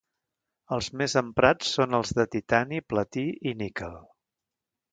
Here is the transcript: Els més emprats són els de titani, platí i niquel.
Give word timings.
Els 0.77 0.87
més 1.01 1.15
emprats 1.21 1.75
són 1.75 1.99
els 1.99 2.15
de 2.21 2.27
titani, 2.37 2.81
platí 2.95 3.27
i 3.53 3.57
niquel. 3.61 3.95